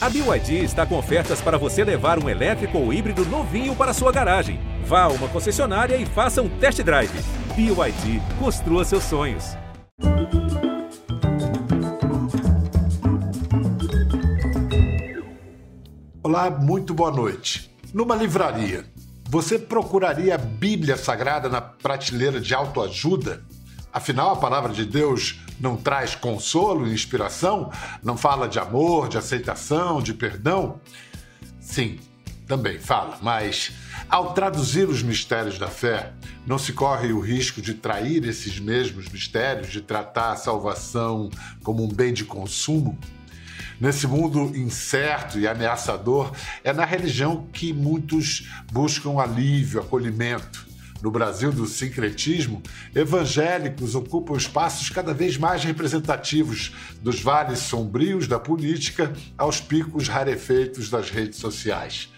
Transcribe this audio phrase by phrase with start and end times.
[0.00, 4.12] A BYD está com ofertas para você levar um elétrico ou híbrido novinho para sua
[4.12, 4.60] garagem.
[4.84, 7.10] Vá a uma concessionária e faça um test drive.
[7.56, 9.56] BYD, construa seus sonhos.
[16.22, 17.68] Olá, muito boa noite.
[17.92, 18.84] Numa livraria,
[19.28, 23.42] você procuraria a Bíblia Sagrada na prateleira de autoajuda?
[23.92, 27.72] Afinal, a palavra de Deus não traz consolo e inspiração?
[28.02, 30.80] Não fala de amor, de aceitação, de perdão?
[31.60, 31.98] Sim,
[32.46, 33.72] também fala, mas
[34.08, 36.12] ao traduzir os mistérios da fé,
[36.46, 41.28] não se corre o risco de trair esses mesmos mistérios, de tratar a salvação
[41.62, 42.98] como um bem de consumo?
[43.80, 46.32] Nesse mundo incerto e ameaçador,
[46.64, 50.67] é na religião que muitos buscam alívio, acolhimento.
[51.02, 52.62] No Brasil do sincretismo,
[52.94, 60.90] evangélicos ocupam espaços cada vez mais representativos, dos vales sombrios da política aos picos rarefeitos
[60.90, 62.08] das redes sociais.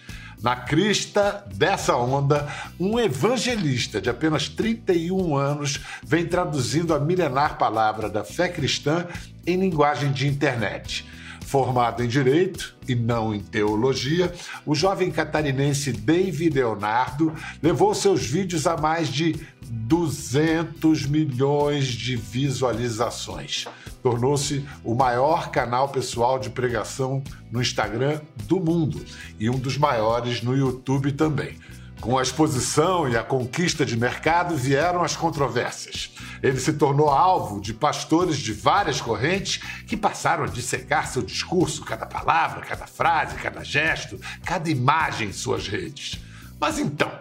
[0.41, 2.47] Na crista dessa onda,
[2.79, 9.05] um evangelista de apenas 31 anos vem traduzindo a milenar palavra da fé cristã
[9.45, 11.05] em linguagem de internet.
[11.51, 14.33] Formado em Direito e não em Teologia,
[14.65, 23.65] o jovem catarinense David Leonardo levou seus vídeos a mais de 200 milhões de visualizações.
[24.01, 29.05] Tornou-se o maior canal pessoal de pregação no Instagram do mundo
[29.37, 31.57] e um dos maiores no YouTube também.
[32.01, 36.11] Com a exposição e a conquista de mercado vieram as controvérsias.
[36.41, 41.85] Ele se tornou alvo de pastores de várias correntes que passaram a dissecar seu discurso,
[41.85, 46.19] cada palavra, cada frase, cada gesto, cada imagem em suas redes.
[46.59, 47.11] Mas então,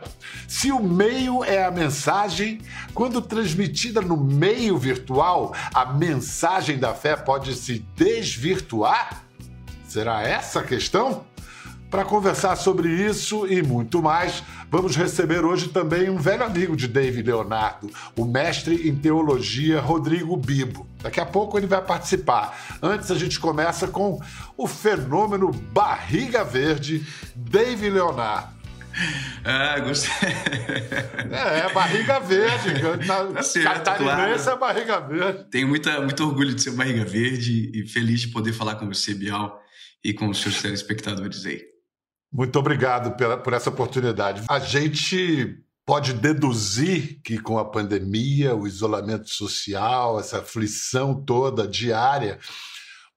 [0.48, 2.62] se o meio é a mensagem,
[2.94, 9.24] quando transmitida no meio virtual, a mensagem da fé pode se desvirtuar?
[9.86, 11.26] Será essa a questão?
[11.90, 16.86] Para conversar sobre isso e muito mais, vamos receber hoje também um velho amigo de
[16.86, 20.86] David Leonardo, o mestre em teologia Rodrigo Bibo.
[21.02, 22.56] Daqui a pouco ele vai participar.
[22.80, 24.20] Antes a gente começa com
[24.56, 28.60] o fenômeno barriga verde, David Leonardo.
[29.42, 30.28] Ah, gostei.
[30.28, 32.74] É, é barriga verde.
[33.06, 34.50] Na tá certo, catarinense claro.
[34.50, 35.44] é barriga verde.
[35.50, 39.14] Tenho muita, muito orgulho de ser barriga verde e feliz de poder falar com você,
[39.14, 39.58] Bial,
[40.04, 41.70] e com os seus telespectadores aí.
[42.32, 44.42] Muito obrigado pela, por essa oportunidade.
[44.48, 52.38] A gente pode deduzir que com a pandemia, o isolamento social, essa aflição toda diária,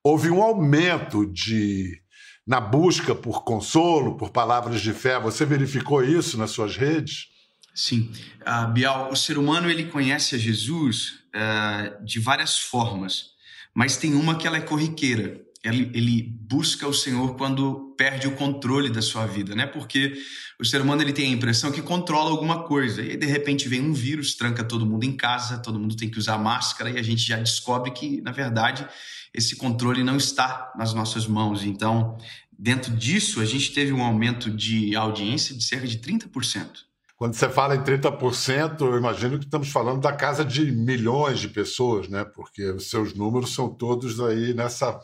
[0.02, 2.02] houve um aumento de
[2.46, 5.18] na busca por consolo, por palavras de fé.
[5.20, 7.28] Você verificou isso nas suas redes?
[7.74, 13.30] Sim, uh, Bial, o ser humano ele conhece a Jesus uh, de várias formas,
[13.72, 18.36] mas tem uma que ela é corriqueira ele, ele, busca o Senhor quando perde o
[18.36, 19.66] controle da sua vida, né?
[19.66, 20.12] Porque
[20.60, 23.80] o ser humano ele tem a impressão que controla alguma coisa e de repente vem
[23.80, 27.02] um vírus, tranca todo mundo em casa, todo mundo tem que usar máscara e a
[27.02, 28.86] gente já descobre que na verdade
[29.32, 31.64] esse controle não está nas nossas mãos.
[31.64, 32.16] Então,
[32.56, 36.68] dentro disso, a gente teve um aumento de audiência de cerca de 30%.
[37.16, 41.48] Quando você fala em 30%, eu imagino que estamos falando da casa de milhões de
[41.48, 42.24] pessoas, né?
[42.24, 45.00] Porque os seus números são todos aí nessa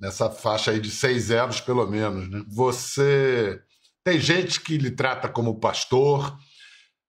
[0.00, 2.28] nessa faixa aí de seis anos, pelo menos.
[2.28, 2.42] Né?
[2.48, 3.60] Você
[4.04, 6.36] tem gente que lhe trata como pastor,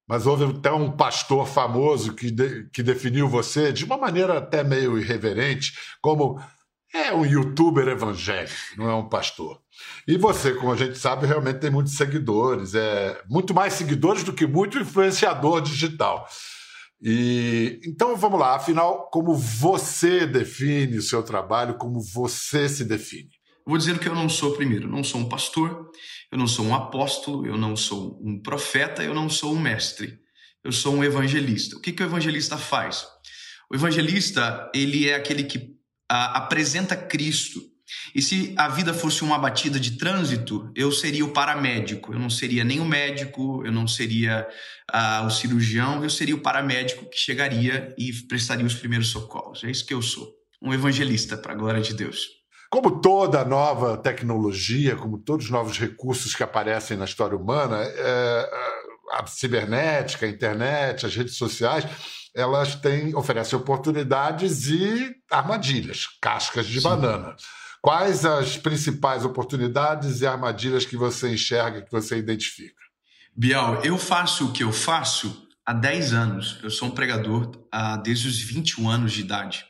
[0.08, 4.64] mas houve até um pastor famoso que, de, que definiu você de uma maneira até
[4.64, 6.42] meio irreverente, como
[6.94, 9.62] é um youtuber evangélico, não é um pastor.
[10.08, 14.34] E você, como a gente sabe, realmente tem muitos seguidores, é muito mais seguidores do
[14.34, 16.28] que muito influenciador digital.
[17.02, 23.30] E então vamos lá, afinal, como você define o seu trabalho, como você se define?
[23.66, 25.92] Vou dizer que eu não sou primeiro, não sou um pastor,
[26.32, 30.20] eu não sou um apóstolo, eu não sou um profeta, eu não sou um mestre.
[30.64, 31.78] Eu sou um evangelista.
[31.78, 33.08] O que, que o evangelista faz?
[33.72, 35.76] O evangelista, ele é aquele que
[36.10, 37.62] a, apresenta Cristo
[38.14, 42.14] e se a vida fosse uma batida de trânsito, eu seria o paramédico.
[42.14, 44.48] Eu não seria nem o médico, eu não seria
[44.94, 49.64] uh, o cirurgião, eu seria o paramédico que chegaria e prestaria os primeiros socorros.
[49.64, 50.28] É isso que eu sou.
[50.62, 52.40] Um evangelista, para a glória de Deus.
[52.70, 58.50] Como toda nova tecnologia, como todos os novos recursos que aparecem na história humana, é,
[59.14, 61.86] a cibernética, a internet, as redes sociais,
[62.36, 66.88] elas têm, oferecem oportunidades e armadilhas, cascas de Sim.
[66.88, 67.36] banana.
[67.82, 72.80] Quais as principais oportunidades e armadilhas que você enxerga, que você identifica?
[73.36, 76.60] Bial, eu faço o que eu faço há 10 anos.
[76.62, 77.52] Eu sou um pregador
[78.04, 79.66] desde os 21 anos de idade.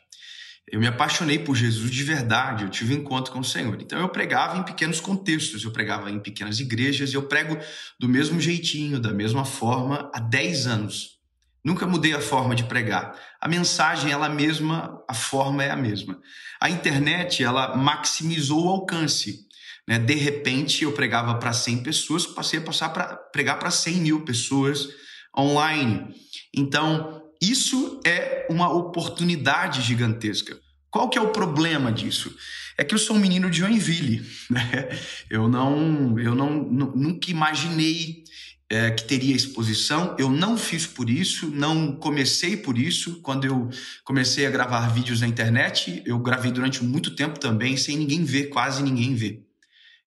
[0.66, 3.76] Eu me apaixonei por Jesus de verdade, eu tive um encontro com o Senhor.
[3.80, 7.58] Então eu pregava em pequenos contextos, eu pregava em pequenas igrejas e eu prego
[7.98, 11.19] do mesmo jeitinho, da mesma forma, há 10 anos.
[11.64, 13.14] Nunca mudei a forma de pregar.
[13.40, 16.18] A mensagem ela mesma, a forma é a mesma.
[16.60, 19.46] A internet ela maximizou o alcance.
[19.86, 19.98] Né?
[19.98, 24.24] De repente eu pregava para 100 pessoas, passei a passar para pregar para 100 mil
[24.24, 24.88] pessoas
[25.36, 26.14] online.
[26.54, 30.58] Então isso é uma oportunidade gigantesca.
[30.90, 32.34] Qual que é o problema disso?
[32.76, 34.88] É que eu sou um menino de Joinville, né?
[35.28, 38.24] Eu não, eu não, nunca imaginei
[38.70, 40.14] é, que teria exposição.
[40.16, 43.20] Eu não fiz por isso, não comecei por isso.
[43.20, 43.68] Quando eu
[44.04, 48.44] comecei a gravar vídeos na internet, eu gravei durante muito tempo também, sem ninguém ver,
[48.46, 49.44] quase ninguém ver.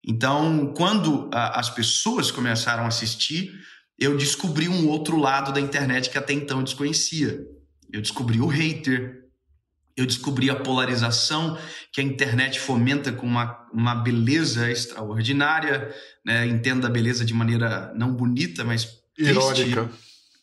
[0.06, 3.52] Então, quando a, as pessoas começaram a assistir,
[3.98, 7.44] eu descobri um outro lado da internet que até então eu desconhecia.
[7.92, 9.21] Eu descobri o hater,
[9.96, 11.58] eu descobri a polarização
[11.92, 15.94] que a internet fomenta com uma, uma beleza extraordinária,
[16.24, 16.46] né?
[16.46, 19.90] entenda a beleza de maneira não bonita, mas irônica.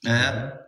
[0.05, 0.59] É.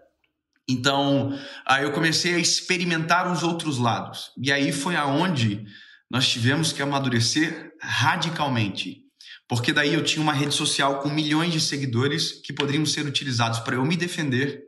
[0.67, 4.31] Então, aí eu comecei a experimentar os outros lados.
[4.41, 5.65] E aí foi aonde
[6.09, 9.01] nós tivemos que amadurecer radicalmente.
[9.47, 13.59] Porque daí eu tinha uma rede social com milhões de seguidores que poderiam ser utilizados
[13.59, 14.63] para eu me defender,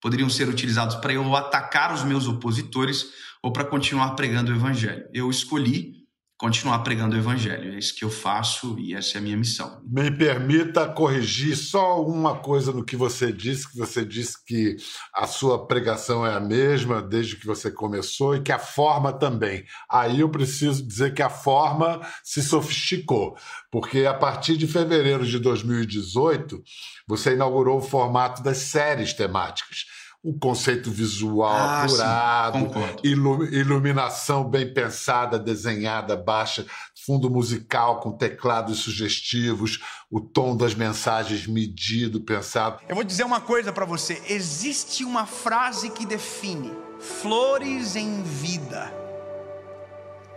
[0.00, 3.06] poderiam ser utilizados para eu atacar os meus opositores
[3.42, 5.08] ou para continuar pregando o evangelho.
[5.12, 5.97] Eu escolhi
[6.38, 7.74] continuar pregando o evangelho.
[7.74, 9.82] É isso que eu faço e essa é a minha missão.
[9.84, 14.76] Me permita corrigir só uma coisa no que você disse, que você disse que
[15.12, 19.64] a sua pregação é a mesma desde que você começou e que a forma também.
[19.90, 23.36] Aí eu preciso dizer que a forma se sofisticou,
[23.68, 26.62] porque a partir de fevereiro de 2018,
[27.06, 29.86] você inaugurou o formato das séries temáticas
[30.22, 32.70] o conceito visual ah, apurado,
[33.04, 36.66] iluminação bem pensada, desenhada, baixa,
[37.06, 39.78] fundo musical com teclados sugestivos,
[40.10, 42.80] o tom das mensagens medido, pensado.
[42.88, 48.92] Eu vou dizer uma coisa para você: existe uma frase que define flores em vida.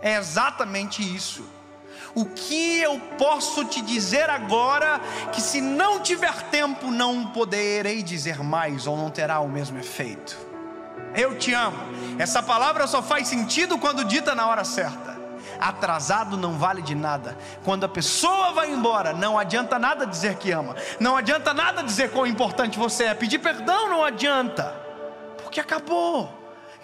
[0.00, 1.44] É exatamente isso.
[2.14, 5.00] O que eu posso te dizer agora
[5.32, 10.36] que se não tiver tempo não poderei dizer mais ou não terá o mesmo efeito?
[11.14, 11.78] Eu te amo.
[12.18, 15.20] Essa palavra só faz sentido quando dita na hora certa.
[15.58, 17.36] Atrasado não vale de nada.
[17.64, 20.74] Quando a pessoa vai embora, não adianta nada dizer que ama.
[21.00, 23.14] Não adianta nada dizer quão importante você é.
[23.14, 24.74] Pedir perdão não adianta.
[25.42, 26.30] Porque acabou.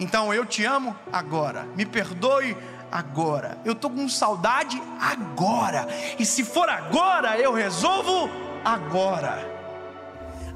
[0.01, 1.67] Então eu te amo agora.
[1.75, 2.57] Me perdoe
[2.91, 3.59] agora.
[3.65, 5.87] Eu estou com saudade agora.
[6.19, 8.29] E se for agora, eu resolvo
[8.65, 9.57] agora.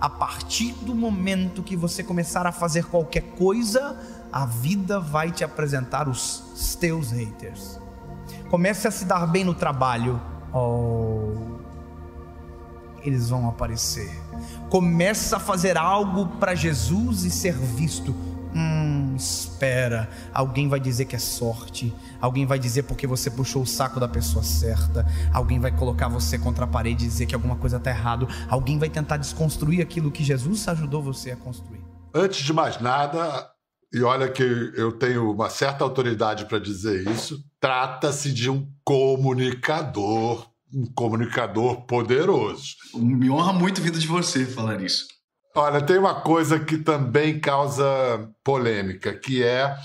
[0.01, 3.97] A partir do momento que você começar a fazer qualquer coisa,
[4.33, 7.79] a vida vai te apresentar os teus haters.
[8.51, 10.21] Comece a se dar bem no trabalho.
[10.53, 11.53] Oh,
[13.03, 14.11] eles vão aparecer.
[14.69, 18.15] Comece a fazer algo para Jesus e ser visto
[18.55, 20.09] Hum, espera.
[20.33, 21.93] Alguém vai dizer que é sorte.
[22.21, 25.07] Alguém vai dizer porque você puxou o saco da pessoa certa.
[25.33, 28.29] Alguém vai colocar você contra a parede e dizer que alguma coisa está errado.
[28.49, 31.81] Alguém vai tentar desconstruir aquilo que Jesus ajudou você a construir.
[32.15, 33.51] Antes de mais nada,
[33.93, 40.47] e olha que eu tenho uma certa autoridade para dizer isso, trata-se de um comunicador,
[40.73, 42.75] um comunicador poderoso.
[42.95, 45.12] Me honra muito vida de você falar isso.
[45.55, 47.85] Olha, tem uma coisa que também causa
[48.43, 49.77] polêmica, que é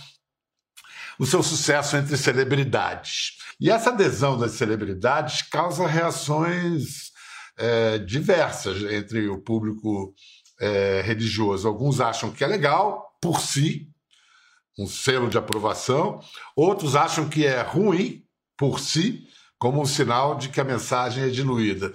[1.19, 3.37] o seu sucesso entre celebridades.
[3.59, 7.11] E essa adesão das celebridades causa reações
[7.57, 10.13] é, diversas entre o público
[10.61, 11.67] é, religioso.
[11.67, 13.89] Alguns acham que é legal por si,
[14.79, 16.21] um selo de aprovação,
[16.55, 18.23] outros acham que é ruim
[18.55, 21.93] por si, como um sinal de que a mensagem é diluída.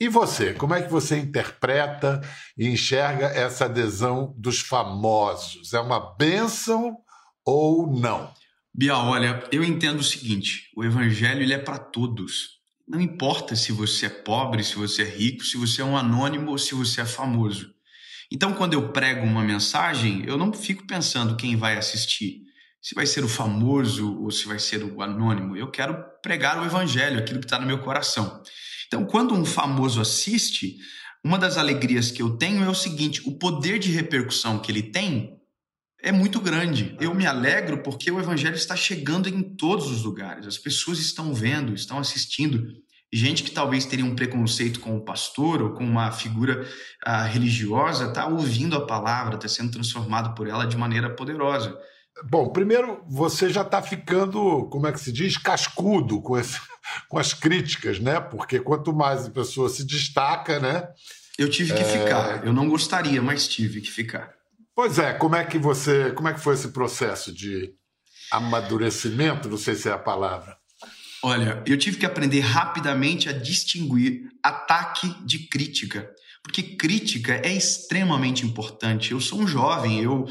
[0.00, 2.20] E você, como é que você interpreta
[2.56, 5.74] e enxerga essa adesão dos famosos?
[5.74, 6.98] É uma bênção
[7.44, 8.32] ou não?
[8.72, 12.58] Bial, olha, eu entendo o seguinte: o evangelho ele é para todos.
[12.86, 16.52] Não importa se você é pobre, se você é rico, se você é um anônimo
[16.52, 17.74] ou se você é famoso.
[18.30, 22.42] Então, quando eu prego uma mensagem, eu não fico pensando quem vai assistir,
[22.80, 25.56] se vai ser o famoso ou se vai ser o anônimo.
[25.56, 28.40] Eu quero pregar o evangelho, aquilo que está no meu coração.
[28.88, 30.78] Então, quando um famoso assiste,
[31.24, 34.82] uma das alegrias que eu tenho é o seguinte: o poder de repercussão que ele
[34.82, 35.38] tem
[36.02, 36.96] é muito grande.
[37.00, 40.46] Eu me alegro porque o evangelho está chegando em todos os lugares.
[40.46, 42.66] As pessoas estão vendo, estão assistindo.
[43.12, 46.66] Gente que talvez teria um preconceito com o pastor ou com uma figura
[47.06, 51.76] uh, religiosa está ouvindo a palavra, está sendo transformado por ela de maneira poderosa.
[52.24, 56.58] Bom, primeiro, você já está ficando, como é que se diz, cascudo com, esse,
[57.08, 58.20] com as críticas, né?
[58.20, 60.88] Porque quanto mais a pessoa se destaca, né?
[61.38, 61.84] Eu tive que é...
[61.84, 62.44] ficar.
[62.44, 64.34] Eu não gostaria, mas tive que ficar.
[64.74, 67.72] Pois é, como é que você, como é que foi esse processo de
[68.30, 69.48] amadurecimento?
[69.48, 70.56] Não sei se é a palavra.
[71.22, 76.08] Olha, eu tive que aprender rapidamente a distinguir ataque de crítica
[76.42, 79.12] porque crítica é extremamente importante.
[79.12, 80.26] Eu sou um jovem, eu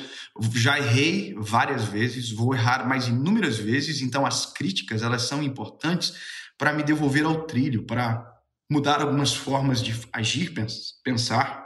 [0.54, 6.14] já errei várias vezes, vou errar mais inúmeras vezes, então as críticas elas são importantes
[6.58, 8.26] para me devolver ao trilho, para
[8.70, 10.54] mudar algumas formas de agir,
[11.04, 11.66] pensar.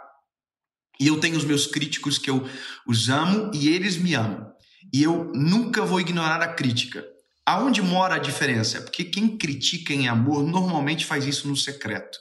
[1.00, 2.48] E eu tenho os meus críticos que eu
[2.86, 4.52] os amo e eles me amam.
[4.94, 7.06] E eu nunca vou ignorar a crítica.
[7.46, 8.82] Aonde mora a diferença?
[8.82, 12.20] Porque quem critica em amor normalmente faz isso no secreto,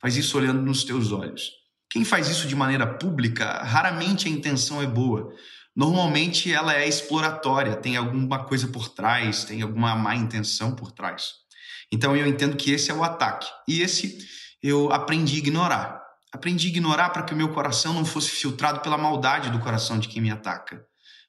[0.00, 1.61] faz isso olhando nos teus olhos.
[1.92, 5.30] Quem faz isso de maneira pública, raramente a intenção é boa.
[5.76, 11.34] Normalmente ela é exploratória, tem alguma coisa por trás, tem alguma má intenção por trás.
[11.92, 13.46] Então eu entendo que esse é o ataque.
[13.68, 14.26] E esse
[14.62, 16.02] eu aprendi a ignorar.
[16.32, 19.98] Aprendi a ignorar para que o meu coração não fosse filtrado pela maldade do coração
[19.98, 20.82] de quem me ataca.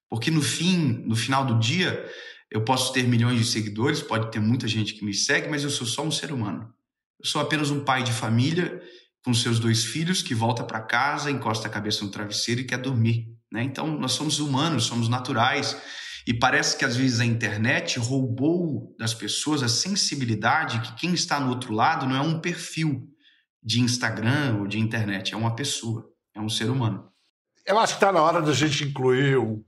[0.10, 2.10] Porque no fim, no final do dia,
[2.50, 5.70] eu posso ter milhões de seguidores, pode ter muita gente que me segue, mas eu
[5.70, 6.74] sou só um ser humano.
[7.20, 8.82] Eu sou apenas um pai de família
[9.24, 12.78] com seus dois filhos, que volta para casa, encosta a cabeça no travesseiro e quer
[12.78, 13.28] dormir.
[13.52, 13.64] Né?
[13.64, 15.78] Então, nós somos humanos, somos naturais.
[16.28, 21.40] E parece que às vezes a internet roubou das pessoas a sensibilidade que quem está
[21.40, 23.08] no outro lado não é um perfil
[23.62, 27.10] de Instagram ou de internet, é uma pessoa, é um ser humano.
[27.66, 29.64] Eu acho que está na hora da gente incluir um,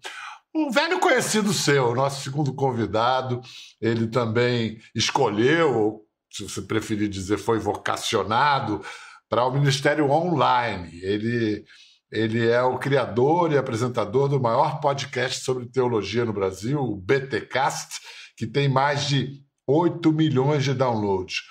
[0.53, 3.41] um velho conhecido seu, nosso segundo convidado.
[3.79, 8.81] Ele também escolheu, se você preferir dizer, foi vocacionado
[9.29, 10.89] para o Ministério Online.
[11.01, 11.63] Ele,
[12.11, 17.99] ele é o criador e apresentador do maior podcast sobre teologia no Brasil, o BTcast,
[18.37, 21.41] que tem mais de 8 milhões de downloads.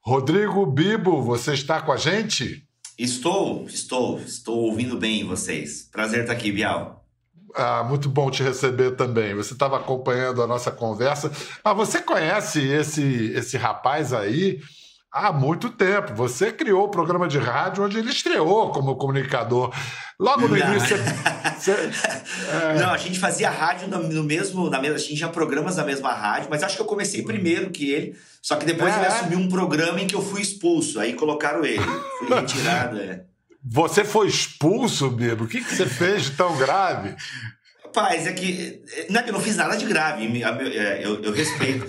[0.00, 2.64] Rodrigo Bibo, você está com a gente?
[2.98, 5.88] Estou, estou, estou ouvindo bem vocês.
[5.90, 7.04] Prazer estar aqui, Bial.
[7.54, 9.34] Ah, muito bom te receber também.
[9.34, 11.30] Você estava acompanhando a nossa conversa.
[11.64, 14.60] Ah, você conhece esse, esse rapaz aí?
[15.16, 16.14] Há muito tempo.
[16.14, 19.72] Você criou o programa de rádio onde ele estreou como comunicador.
[20.20, 20.74] Logo no não.
[20.74, 20.96] início.
[21.58, 21.72] Você,
[22.52, 22.78] é...
[22.78, 24.68] Não, a gente fazia rádio no, no, mesmo.
[24.68, 27.70] Na mesma, a gente tinha programas na mesma rádio, mas acho que eu comecei primeiro
[27.70, 28.16] que ele.
[28.42, 28.98] Só que depois é.
[28.98, 31.00] ele assumiu um programa em que eu fui expulso.
[31.00, 31.84] Aí colocaram ele.
[32.18, 33.00] Fui retirado.
[33.00, 33.24] É.
[33.68, 35.44] Você foi expulso, Bibo?
[35.44, 37.16] O que, que você fez de tão grave?
[37.82, 38.80] Rapaz, é que.
[39.10, 40.40] Não é que eu não fiz nada de grave.
[40.40, 41.84] É, eu, eu respeito.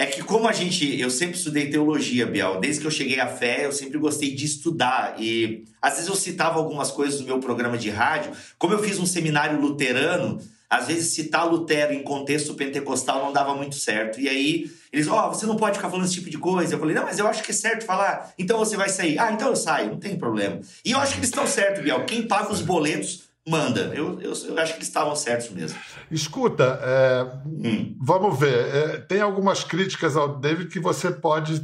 [0.00, 3.26] É que como a gente, eu sempre estudei teologia, Biel, desde que eu cheguei à
[3.26, 7.38] fé, eu sempre gostei de estudar e às vezes eu citava algumas coisas no meu
[7.38, 10.40] programa de rádio, como eu fiz um seminário luterano,
[10.70, 14.18] às vezes citar Lutero em contexto pentecostal não dava muito certo.
[14.18, 16.72] E aí eles, ó, oh, você não pode ficar falando esse tipo de coisa.
[16.74, 18.32] Eu falei, não, mas eu acho que é certo falar.
[18.38, 19.18] Então você vai sair.
[19.18, 20.60] Ah, então eu saio, não tem problema.
[20.82, 22.06] E eu acho que eles estão certos, Biel.
[22.06, 23.92] Quem paga os boletos manda.
[23.94, 25.78] Eu, eu, eu, acho que eles estavam certos mesmo.
[26.10, 27.96] Escuta, é, hum.
[28.00, 28.74] vamos ver.
[28.74, 31.56] É, tem algumas críticas ao David que você pode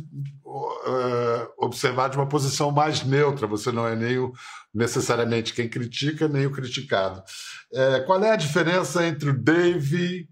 [0.87, 3.47] é, observar de uma posição mais neutra.
[3.47, 4.33] Você não é nem o,
[4.75, 7.23] necessariamente quem critica, nem o criticado.
[7.73, 10.29] É, qual é a diferença entre o Dave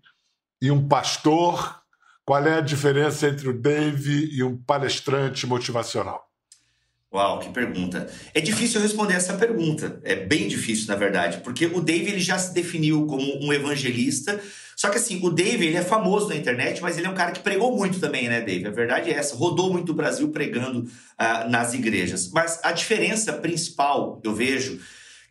[0.60, 1.80] e um pastor?
[2.24, 6.24] Qual é a diferença entre o Dave e um palestrante motivacional?
[7.14, 8.10] Uau, que pergunta.
[8.34, 10.00] É difícil responder essa pergunta.
[10.02, 14.40] É bem difícil, na verdade, porque o Dave ele já se definiu como um evangelista.
[14.74, 17.30] Só que assim, o Dave ele é famoso na internet, mas ele é um cara
[17.30, 18.66] que pregou muito também, né, Dave?
[18.66, 19.36] A verdade é essa.
[19.36, 22.32] Rodou muito o Brasil pregando uh, nas igrejas.
[22.32, 24.80] Mas a diferença principal, eu vejo,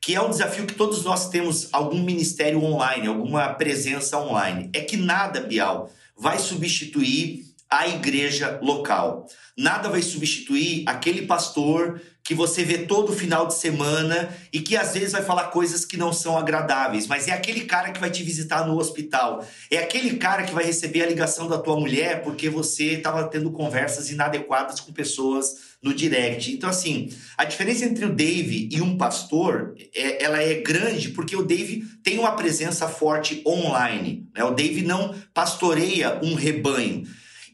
[0.01, 4.79] que é um desafio que todos nós temos algum ministério online, alguma presença online, é
[4.79, 9.27] que nada, Bial, vai substituir a igreja local.
[9.57, 14.93] Nada vai substituir aquele pastor que você vê todo final de semana e que às
[14.93, 18.23] vezes vai falar coisas que não são agradáveis, mas é aquele cara que vai te
[18.23, 19.45] visitar no hospital.
[19.69, 23.51] É aquele cara que vai receber a ligação da tua mulher porque você estava tendo
[23.51, 26.53] conversas inadequadas com pessoas no direct.
[26.53, 31.35] Então, assim, a diferença entre o Dave e um pastor, é, ela é grande porque
[31.35, 34.29] o Dave tem uma presença forte online.
[34.33, 34.43] Né?
[34.45, 37.03] O Dave não pastoreia um rebanho.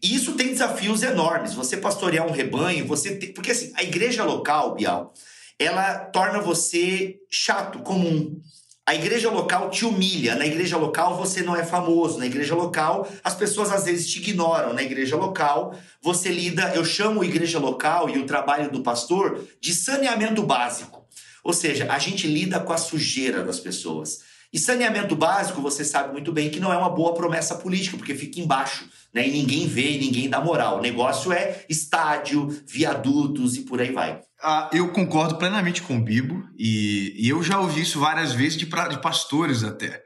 [0.02, 1.54] E isso tem desafios enormes.
[1.54, 3.34] Você pastorear um rebanho, você tem...
[3.34, 5.14] porque assim, a igreja local, Bial,
[5.58, 8.40] ela torna você chato, comum.
[8.86, 10.36] A igreja local te humilha.
[10.36, 12.18] Na igreja local você não é famoso.
[12.18, 14.74] Na igreja local as pessoas às vezes te ignoram.
[14.74, 19.46] Na igreja local você lida, eu chamo a igreja local e o trabalho do pastor
[19.62, 21.06] de saneamento básico.
[21.44, 24.22] Ou seja, a gente lida com a sujeira das pessoas.
[24.52, 28.16] E saneamento básico, você sabe muito bem que não é uma boa promessa política, porque
[28.16, 29.28] fica embaixo, né?
[29.28, 30.80] E ninguém vê ninguém dá moral.
[30.80, 34.22] O negócio é estádio, viadutos e por aí vai.
[34.42, 38.58] Ah, eu concordo plenamente com o Bibo, e, e eu já ouvi isso várias vezes
[38.58, 40.02] de, pra, de pastores até.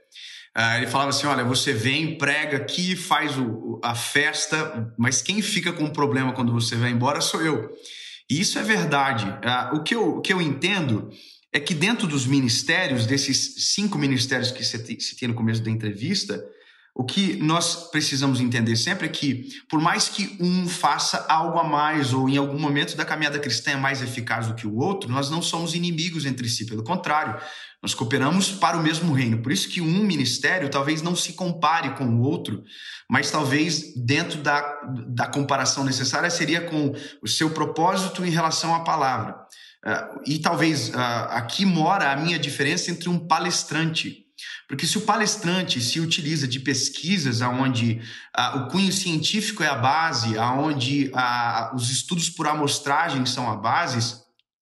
[0.56, 5.42] Ah, ele falava assim: olha, você vem, prega aqui, faz o, a festa, mas quem
[5.42, 7.70] fica com o problema quando você vai embora sou eu.
[8.30, 9.26] E isso é verdade.
[9.44, 11.12] Ah, o, que eu, o que eu entendo
[11.52, 16.44] é que dentro dos ministérios, desses cinco ministérios que você citei no começo da entrevista,
[16.96, 21.64] o que nós precisamos entender sempre é que, por mais que um faça algo a
[21.64, 25.12] mais ou em algum momento da caminhada cristã é mais eficaz do que o outro,
[25.12, 27.42] nós não somos inimigos entre si, pelo contrário,
[27.82, 29.42] nós cooperamos para o mesmo reino.
[29.42, 32.64] Por isso que um ministério talvez não se compare com o outro,
[33.10, 34.62] mas talvez dentro da,
[35.08, 39.36] da comparação necessária seria com o seu propósito em relação à palavra.
[39.86, 40.96] Uh, e talvez uh,
[41.32, 44.24] aqui mora a minha diferença entre um palestrante.
[44.68, 48.02] Porque se o palestrante se utiliza de pesquisas onde
[48.38, 51.12] uh, o cunho científico é a base, onde
[51.74, 54.24] os estudos por amostragem são a base,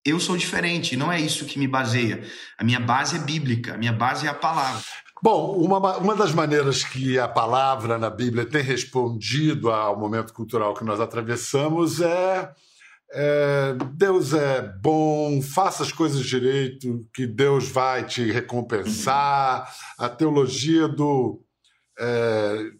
[0.05, 2.23] eu sou diferente, não é isso que me baseia.
[2.57, 4.83] A minha base é bíblica, a minha base é a palavra.
[5.23, 10.75] Bom, uma, uma das maneiras que a palavra na Bíblia tem respondido ao momento cultural
[10.75, 12.51] que nós atravessamos é
[13.11, 19.73] é, Deus é bom, faça as coisas direito, que Deus vai te recompensar.
[19.97, 21.41] A teologia do,
[21.99, 22.71] é,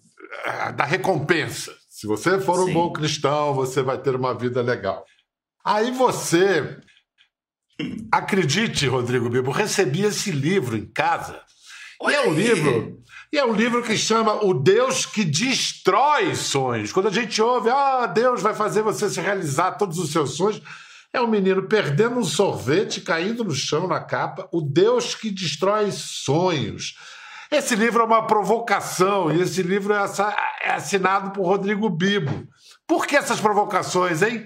[0.76, 1.74] da recompensa.
[1.90, 2.72] Se você for Sim.
[2.72, 5.06] um bom cristão, você vai ter uma vida legal.
[5.64, 6.78] Aí você,
[8.12, 11.42] acredite, Rodrigo Bibo, recebi esse livro em casa.
[12.02, 12.36] Olha e é um aí.
[12.36, 16.92] livro e é um livro que chama O Deus que Destrói Sonhos.
[16.92, 20.62] Quando a gente ouve, ah, Deus vai fazer você se realizar todos os seus sonhos,
[21.12, 24.48] é um menino perdendo um sorvete, caindo no chão na capa.
[24.52, 26.96] O Deus que Destrói Sonhos.
[27.50, 30.06] Esse livro é uma provocação e esse livro é,
[30.62, 32.48] é assinado por Rodrigo Bibo.
[32.86, 34.46] Por que essas provocações, hein?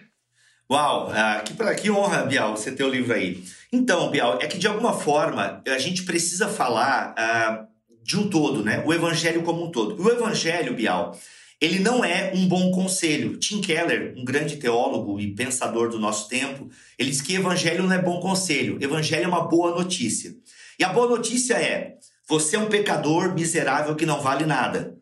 [0.71, 3.43] Uau, ah, que, que honra, Bial, você ter o livro aí.
[3.73, 7.65] Então, Bial, é que de alguma forma a gente precisa falar ah,
[8.09, 8.83] de um todo, né?
[8.87, 10.01] O evangelho como um todo.
[10.01, 11.15] O evangelho, Bial,
[11.61, 13.37] ele não é um bom conselho.
[13.37, 16.67] Tim Keller, um grande teólogo e pensador do nosso tempo,
[16.97, 20.35] ele diz que evangelho não é bom conselho, evangelho é uma boa notícia.
[20.79, 24.97] E a boa notícia é: você é um pecador miserável que não vale nada.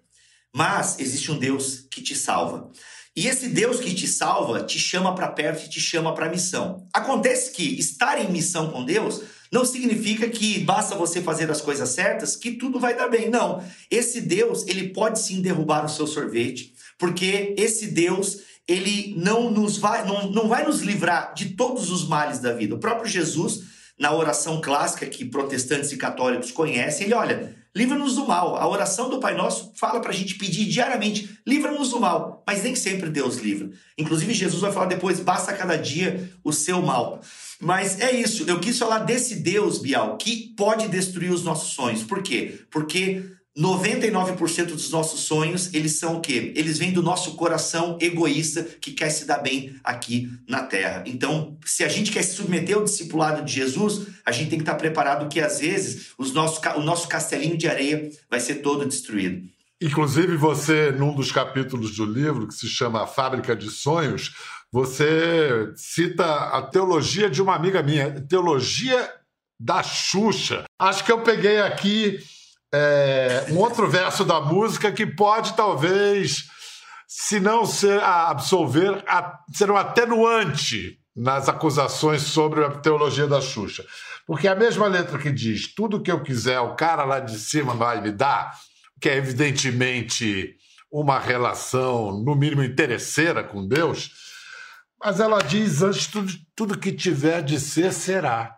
[0.53, 2.69] Mas existe um Deus que te salva.
[3.15, 6.85] E esse Deus que te salva te chama para perto e te chama para missão.
[6.93, 11.89] Acontece que estar em missão com Deus não significa que basta você fazer as coisas
[11.89, 13.29] certas que tudo vai dar bem.
[13.29, 13.63] Não.
[13.89, 19.77] Esse Deus, ele pode sim derrubar o seu sorvete, porque esse Deus, ele não nos
[19.77, 22.75] vai, não, não vai nos livrar de todos os males da vida.
[22.75, 23.63] O próprio Jesus,
[23.97, 28.55] na oração clássica que protestantes e católicos conhecem, ele olha, livra-nos do mal.
[28.57, 32.43] A oração do Pai Nosso fala para a gente pedir diariamente, livra-nos do mal.
[32.45, 33.69] Mas nem sempre Deus livra.
[33.97, 37.21] Inclusive, Jesus vai falar depois, basta cada dia o seu mal.
[37.59, 42.03] Mas é isso, eu quis falar desse Deus, Bial, que pode destruir os nossos sonhos.
[42.03, 42.59] Por quê?
[42.69, 43.23] Porque
[43.57, 46.53] 99% dos nossos sonhos, eles são o quê?
[46.55, 51.03] Eles vêm do nosso coração egoísta que quer se dar bem aqui na terra.
[51.07, 54.63] Então, se a gente quer se submeter ao discipulado de Jesus, a gente tem que
[54.63, 58.85] estar preparado que às vezes os nossos, o nosso castelinho de areia vai ser todo
[58.85, 59.49] destruído.
[59.81, 64.33] Inclusive, você, num dos capítulos do livro, que se chama A Fábrica de Sonhos,
[64.71, 69.11] você cita a teologia de uma amiga minha, teologia
[69.59, 70.65] da Xuxa.
[70.79, 72.19] Acho que eu peguei aqui
[72.73, 76.45] é, um outro verso da música que pode, talvez,
[77.07, 83.41] se não ser a absolver, a, ser um atenuante nas acusações sobre a teologia da
[83.41, 83.85] Xuxa.
[84.27, 87.73] Porque a mesma letra que diz tudo que eu quiser, o cara lá de cima
[87.73, 88.53] vai me dar,
[88.99, 90.55] que é evidentemente
[90.91, 94.26] uma relação, no mínimo, interesseira com Deus
[94.99, 98.57] mas ela diz antes: tudo, tudo que tiver de ser, será.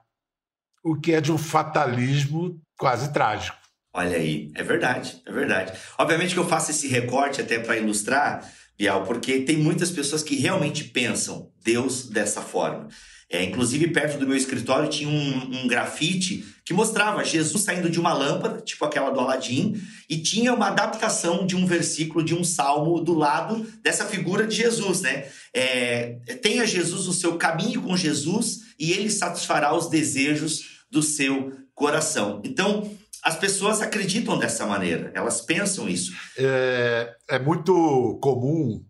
[0.83, 3.57] O que é de um fatalismo quase trágico.
[3.93, 5.77] Olha aí, é verdade, é verdade.
[5.97, 10.35] Obviamente que eu faço esse recorte até para ilustrar, Bial, porque tem muitas pessoas que
[10.35, 12.87] realmente pensam Deus dessa forma.
[13.31, 17.99] É, inclusive, perto do meu escritório tinha um, um, grafite que mostrava Jesus saindo de
[17.99, 22.43] uma lâmpada, tipo aquela do Aladim, e tinha uma adaptação de um versículo de um
[22.43, 25.27] salmo do lado dessa figura de Jesus, né?
[25.53, 31.53] É, tenha Jesus o seu caminho com Jesus e ele satisfará os desejos do seu
[31.75, 32.41] coração.
[32.43, 32.91] Então,
[33.23, 36.13] as pessoas acreditam dessa maneira, elas pensam isso.
[36.35, 38.83] É, é muito comum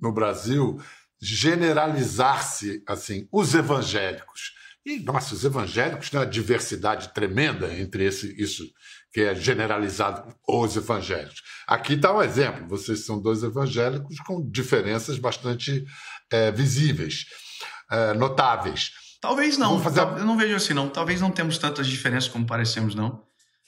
[0.00, 0.78] no Brasil
[1.20, 4.52] generalizar-se assim os evangélicos.
[4.86, 8.64] E, nossa, os evangélicos têm uma diversidade tremenda entre esse, isso
[9.12, 11.42] que é generalizado os evangélicos.
[11.66, 15.84] Aqui está um exemplo: vocês são dois evangélicos com diferenças bastante
[16.30, 17.26] é, visíveis,
[17.90, 18.92] é, notáveis.
[19.20, 19.80] Talvez não.
[19.80, 20.00] Fazer...
[20.00, 20.88] Eu não vejo assim, não.
[20.88, 23.22] Talvez não temos tantas diferenças como parecemos, não.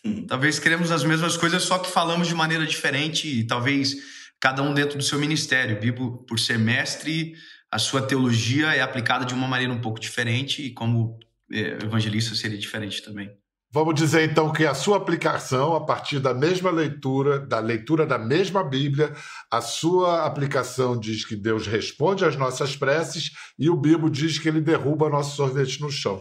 [0.04, 0.26] Hum.
[0.26, 3.96] Talvez queremos as mesmas coisas, só que falamos de maneira diferente e talvez
[4.40, 5.78] cada um dentro do seu ministério.
[5.78, 7.34] Bibo, por ser mestre,
[7.70, 11.18] a sua teologia é aplicada de uma maneira um pouco diferente e como
[11.52, 13.30] é, evangelista seria diferente também.
[13.72, 18.18] Vamos dizer então que a sua aplicação, a partir da mesma leitura, da leitura da
[18.18, 19.14] mesma Bíblia,
[19.48, 24.48] a sua aplicação diz que Deus responde às nossas preces e o Bibo diz que
[24.48, 26.20] ele derruba nosso sorvete no chão.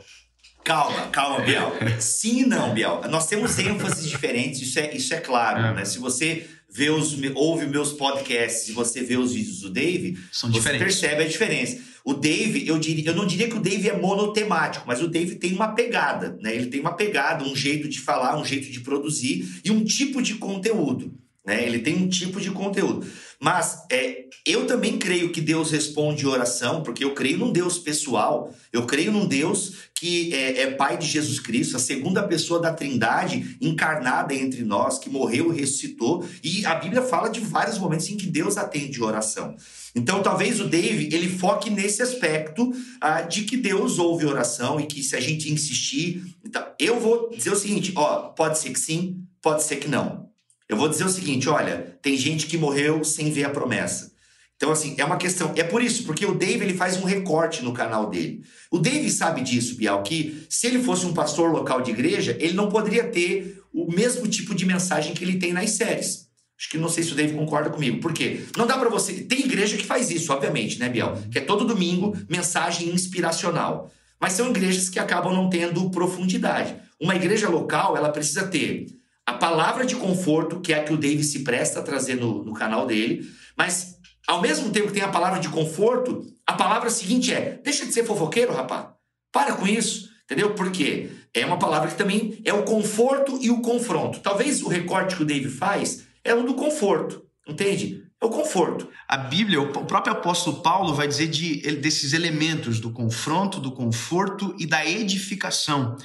[0.64, 1.74] Calma, calma, Biel.
[2.00, 3.02] Sim e não, Biel.
[3.10, 5.60] Nós temos ênfases diferentes, isso é, isso é claro.
[5.60, 5.74] É.
[5.74, 5.86] Né?
[5.86, 10.50] Se você vê os, ouve meus podcasts e você vê os vídeos do Dave, São
[10.50, 11.00] você diferentes.
[11.00, 11.80] percebe a diferença.
[12.06, 15.36] O Dave, eu, diria, eu não diria que o Dave é monotemático, mas o Dave
[15.36, 16.56] tem uma pegada, né?
[16.56, 20.22] Ele tem uma pegada, um jeito de falar, um jeito de produzir e um tipo
[20.22, 21.14] de conteúdo.
[21.46, 21.66] Né?
[21.66, 23.06] Ele tem um tipo de conteúdo.
[23.42, 28.54] Mas é, eu também creio que Deus responde oração, porque eu creio num Deus pessoal,
[28.74, 32.74] eu creio num Deus que é, é, Pai de Jesus Cristo, a segunda pessoa da
[32.74, 36.26] Trindade encarnada entre nós, que morreu e ressuscitou.
[36.44, 39.56] E a Bíblia fala de vários momentos em que Deus atende oração.
[39.96, 44.86] Então, talvez o Dave ele foque nesse aspecto ah, de que Deus ouve oração e
[44.86, 46.24] que se a gente insistir.
[46.46, 50.29] Então, eu vou dizer o seguinte: ó, pode ser que sim, pode ser que não.
[50.70, 54.12] Eu vou dizer o seguinte: olha, tem gente que morreu sem ver a promessa.
[54.56, 55.54] Então, assim, é uma questão.
[55.56, 58.44] É por isso, porque o Dave ele faz um recorte no canal dele.
[58.70, 62.54] O Dave sabe disso, Bial, que se ele fosse um pastor local de igreja, ele
[62.54, 66.28] não poderia ter o mesmo tipo de mensagem que ele tem nas séries.
[66.60, 68.02] Acho que não sei se o Dave concorda comigo.
[68.02, 68.42] Por quê?
[68.58, 69.14] Não dá para você.
[69.24, 71.18] Tem igreja que faz isso, obviamente, né, Biel?
[71.32, 73.90] Que é todo domingo mensagem inspiracional.
[74.20, 76.76] Mas são igrejas que acabam não tendo profundidade.
[77.00, 78.99] Uma igreja local, ela precisa ter
[79.30, 82.44] a palavra de conforto, que é a que o Dave se presta a trazer no,
[82.44, 86.90] no canal dele, mas ao mesmo tempo que tem a palavra de conforto, a palavra
[86.90, 88.88] seguinte é: deixa de ser fofoqueiro, rapaz.
[89.32, 90.10] Para com isso.
[90.26, 90.54] Entendeu?
[90.54, 94.20] Porque é uma palavra que também é o conforto e o confronto.
[94.20, 97.24] Talvez o recorte que o Dave faz é o do conforto.
[97.48, 98.04] Entende?
[98.22, 98.88] É o conforto.
[99.08, 104.56] A Bíblia, o próprio apóstolo Paulo vai dizer de, desses elementos do confronto, do conforto
[104.60, 105.96] e da edificação.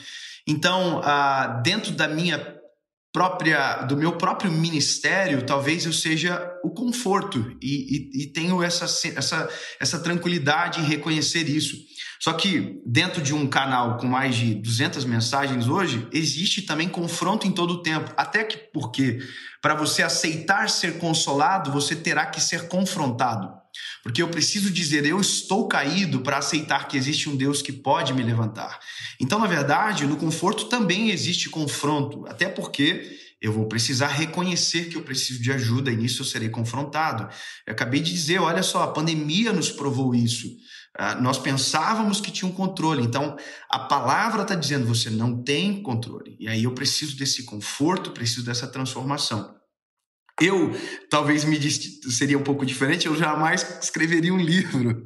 [0.46, 2.38] Então, ah, dentro da minha
[3.14, 8.87] própria, do meu próprio ministério, talvez eu seja o conforto e, e, e, tenho essa,
[8.87, 9.48] essa,
[9.79, 11.77] essa tranquilidade em reconhecer isso.
[12.20, 17.46] Só que dentro de um canal com mais de 200 mensagens hoje, existe também confronto
[17.46, 18.12] em todo o tempo.
[18.16, 19.20] Até que porque
[19.62, 23.63] para você aceitar ser consolado, você terá que ser confrontado.
[24.04, 28.12] Porque eu preciso dizer, eu estou caído para aceitar que existe um Deus que pode
[28.12, 28.78] me levantar.
[29.18, 34.96] Então, na verdade, no conforto também existe confronto, até porque eu vou precisar reconhecer que
[34.96, 37.26] eu preciso de ajuda e nisso eu serei confrontado.
[37.66, 40.48] Eu acabei de dizer, olha só, a pandemia nos provou isso.
[40.48, 43.36] Uh, nós pensávamos que tinha um controle, então
[43.70, 46.36] a palavra está dizendo você não tem controle.
[46.38, 49.63] E aí eu preciso desse conforto, preciso dessa transformação.
[50.40, 50.72] Eu
[51.08, 51.56] talvez me
[52.10, 55.04] seria um pouco diferente, eu jamais escreveria um livro.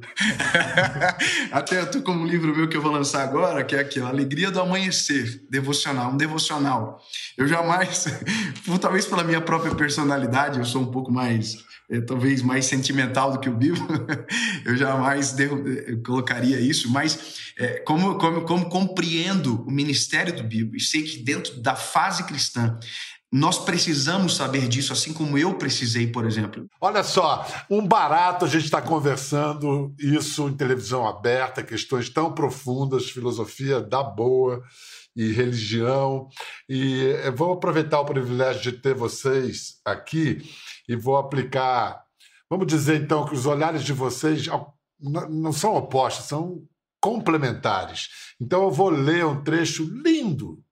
[1.51, 3.99] Até eu tô com um livro meu que eu vou lançar agora, que é aqui,
[3.99, 6.99] ó, Alegria do Amanhecer, devocional, um devocional.
[7.37, 8.05] Eu jamais,
[8.81, 11.57] talvez pela minha própria personalidade, eu sou um pouco mais,
[11.91, 13.87] é, talvez mais sentimental do que o Bibo,
[14.65, 20.75] eu jamais eu colocaria isso, mas é, como, como, como compreendo o ministério do Bibo
[20.75, 22.79] e sei que dentro da fase cristã
[23.31, 26.67] nós precisamos saber disso, assim como eu precisei, por exemplo.
[26.81, 33.11] Olha só, um barato a gente está conversando isso em televisão aberta, questões tão profundas,
[33.11, 34.63] filosofia da boa
[35.15, 36.27] e religião.
[36.67, 40.41] E vou aproveitar o privilégio de ter vocês aqui
[40.87, 42.03] e vou aplicar.
[42.49, 44.47] Vamos dizer então que os olhares de vocês
[44.99, 46.63] não são opostos, são
[46.99, 48.09] complementares.
[48.41, 50.63] Então eu vou ler um trecho lindo,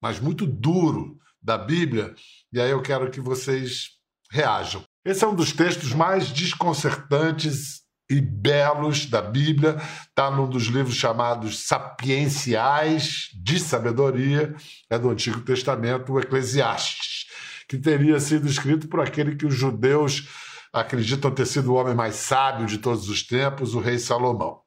[0.00, 2.12] mas muito duro da Bíblia,
[2.52, 3.90] e aí eu quero que vocês
[4.32, 4.82] reajam.
[5.04, 9.76] Esse é um dos textos mais desconcertantes e belos da Bíblia,
[10.08, 14.54] está num dos livros chamados Sapienciais de Sabedoria,
[14.90, 17.26] é do Antigo Testamento, o Eclesiastes,
[17.68, 20.28] que teria sido escrito por aquele que os judeus
[20.72, 24.60] acreditam ter sido o homem mais sábio de todos os tempos, o rei Salomão.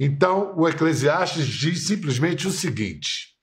[0.00, 3.37] Então, o Eclesiastes diz simplesmente o seguinte: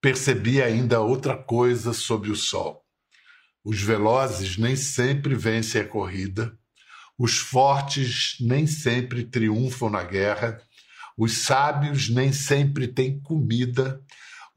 [0.00, 2.84] percebi ainda outra coisa sobre o sol.
[3.64, 6.56] Os velozes nem sempre vencem a corrida,
[7.18, 10.62] os fortes nem sempre triunfam na guerra,
[11.16, 14.00] os sábios nem sempre têm comida,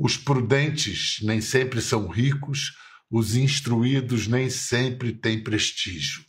[0.04, 2.76] Os prudentes nem sempre são ricos,
[3.08, 6.26] os instruídos nem sempre têm prestígio,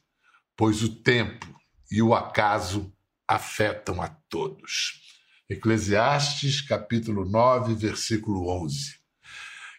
[0.55, 1.59] pois o tempo
[1.91, 2.93] e o acaso
[3.27, 5.01] afetam a todos.
[5.49, 9.02] Eclesiastes, capítulo 9, versículo 11.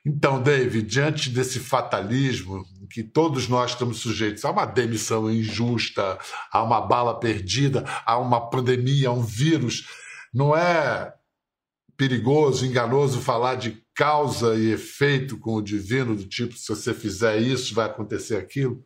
[0.05, 6.19] Então, David, diante desse fatalismo que todos nós estamos sujeitos a uma demissão injusta,
[6.51, 9.87] a uma bala perdida, a uma pandemia, a um vírus,
[10.33, 11.13] não é
[11.95, 17.39] perigoso, enganoso falar de causa e efeito com o divino, do tipo, se você fizer
[17.39, 18.83] isso, vai acontecer aquilo?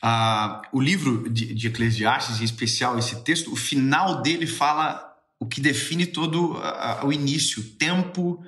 [0.00, 5.04] Ah, o livro de, de Eclesiastes, em especial esse texto, o final dele fala
[5.38, 6.56] o que define todo
[7.04, 8.42] o início, tempo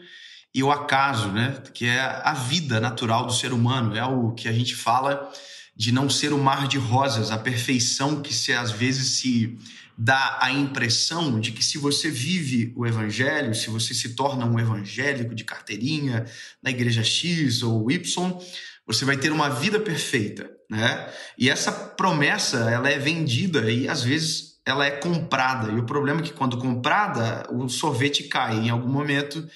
[0.54, 1.62] e o acaso, né?
[1.72, 5.30] Que é a vida natural do ser humano, é o que a gente fala
[5.76, 9.56] de não ser o mar de rosas, a perfeição que se às vezes se
[9.96, 14.58] dá a impressão de que se você vive o evangelho, se você se torna um
[14.58, 16.24] evangélico de carteirinha
[16.62, 18.38] na igreja X ou Y,
[18.86, 21.08] você vai ter uma vida perfeita, né?
[21.38, 25.70] E essa promessa, ela é vendida e às vezes ela é comprada.
[25.70, 29.46] E o problema é que quando comprada, o sorvete cai em algum momento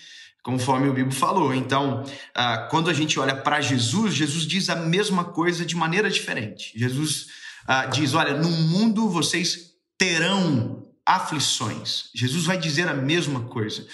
[0.44, 1.52] conforme o Bíblia falou.
[1.52, 2.04] Então,
[2.34, 6.70] ah, quando a gente olha para Jesus, Jesus diz a mesma coisa de maneira diferente.
[6.76, 7.26] Jesus
[7.66, 12.10] ah, diz: Olha, no mundo vocês terão aflições.
[12.14, 13.86] Jesus vai dizer a mesma coisa.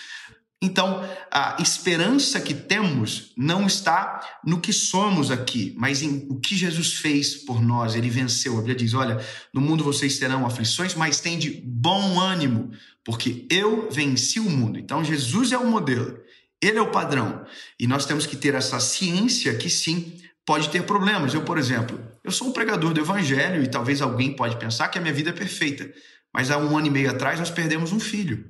[0.63, 6.55] Então, a esperança que temos não está no que somos aqui, mas em o que
[6.55, 7.95] Jesus fez por nós.
[7.95, 8.55] Ele venceu.
[8.55, 12.73] A Bíblia diz: Olha, no mundo vocês terão aflições, mas tem de bom ânimo,
[13.05, 14.81] porque eu venci o mundo.
[14.81, 16.19] Então, Jesus é o modelo.
[16.63, 17.45] Ele é o padrão.
[17.79, 21.33] E nós temos que ter essa ciência que sim, pode ter problemas.
[21.33, 24.99] Eu, por exemplo, eu sou um pregador do evangelho e talvez alguém pode pensar que
[24.99, 25.89] a minha vida é perfeita.
[26.33, 28.45] Mas há um ano e meio atrás nós perdemos um filho.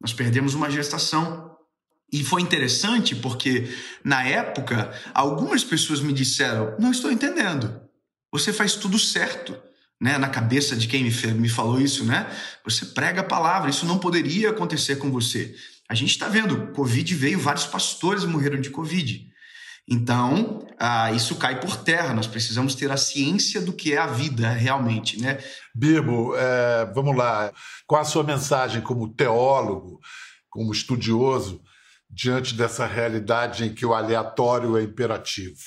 [0.00, 1.50] Nós perdemos uma gestação.
[2.12, 3.68] E foi interessante porque,
[4.04, 7.80] na época, algumas pessoas me disseram: Não estou entendendo.
[8.30, 9.56] Você faz tudo certo.
[10.00, 12.28] Né, na cabeça de quem me, falou isso, né?
[12.64, 15.54] Você prega a palavra, isso não poderia acontecer com você.
[15.92, 19.28] A gente está vendo, Covid veio, vários pastores morreram de Covid.
[19.86, 22.14] Então, ah, isso cai por terra.
[22.14, 25.36] Nós precisamos ter a ciência do que é a vida realmente, né?
[25.74, 27.52] Bibo, é, vamos lá.
[27.86, 30.00] Qual a sua mensagem como teólogo,
[30.48, 31.60] como estudioso,
[32.08, 35.60] diante dessa realidade em que o aleatório é imperativo?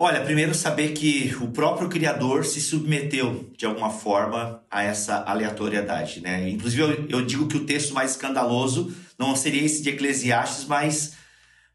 [0.00, 6.20] Olha, primeiro saber que o próprio Criador se submeteu de alguma forma a essa aleatoriedade,
[6.20, 6.48] né?
[6.48, 11.14] Inclusive eu, eu digo que o texto mais escandaloso não seria esse de Eclesiastes, mas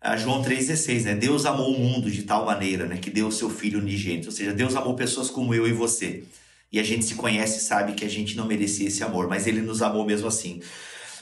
[0.01, 1.15] uh, João 3,16, né?
[1.15, 2.95] Deus amou o mundo de tal maneira, né?
[2.95, 6.23] Que deu o seu Filho unigênito, ou seja, Deus amou pessoas como eu e você.
[6.71, 9.47] E a gente se conhece e sabe que a gente não merecia esse amor, mas
[9.47, 10.61] Ele nos amou mesmo assim.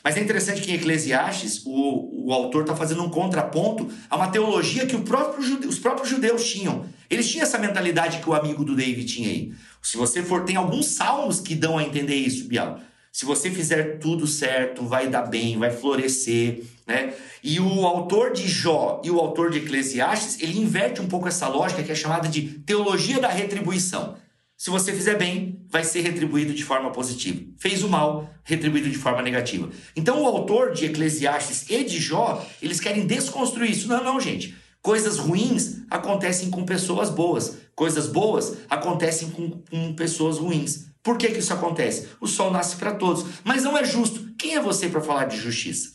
[0.03, 4.27] Mas é interessante que em Eclesiastes o, o autor está fazendo um contraponto a uma
[4.27, 6.85] teologia que próprio, os próprios judeus tinham.
[7.09, 9.53] Eles tinham essa mentalidade que o amigo do David tinha aí.
[9.81, 12.79] Se você for, tem alguns salmos que dão a entender isso, Bial.
[13.11, 17.13] Se você fizer tudo certo, vai dar bem, vai florescer, né?
[17.43, 21.47] E o autor de Jó e o autor de Eclesiastes, ele inverte um pouco essa
[21.47, 24.15] lógica que é chamada de teologia da retribuição.
[24.61, 27.43] Se você fizer bem, vai ser retribuído de forma positiva.
[27.57, 29.67] Fez o mal, retribuído de forma negativa.
[29.95, 33.87] Então, o autor de Eclesiastes e de Jó, eles querem desconstruir isso.
[33.87, 34.55] Não, não, gente.
[34.79, 37.57] Coisas ruins acontecem com pessoas boas.
[37.73, 40.85] Coisas boas acontecem com, com pessoas ruins.
[41.01, 42.09] Por que, que isso acontece?
[42.21, 43.25] O sol nasce para todos.
[43.43, 44.31] Mas não é justo.
[44.37, 45.89] Quem é você para falar de justiça?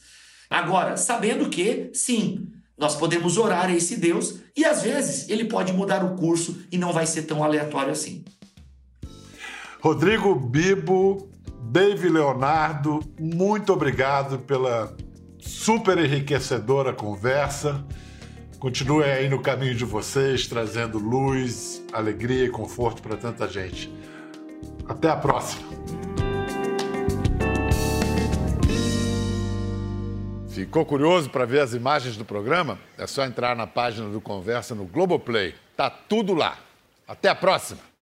[0.51, 5.73] Agora, sabendo que, sim, nós podemos orar a esse Deus e às vezes ele pode
[5.73, 8.25] mudar o curso e não vai ser tão aleatório assim.
[9.87, 11.31] Rodrigo Bibo,
[11.71, 14.93] Dave Leonardo, muito obrigado pela
[15.39, 17.87] super enriquecedora conversa.
[18.59, 23.89] Continue aí no caminho de vocês, trazendo luz, alegria e conforto para tanta gente.
[24.89, 25.63] Até a próxima.
[30.49, 32.77] Ficou curioso para ver as imagens do programa?
[32.99, 35.55] É só entrar na página do Conversa no Globoplay.
[35.77, 36.59] Tá tudo lá.
[37.07, 37.96] Até a próxima.